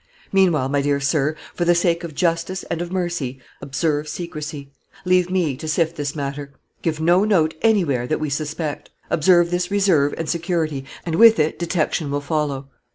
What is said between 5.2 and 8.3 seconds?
me to sift this matter; give no note anywhere that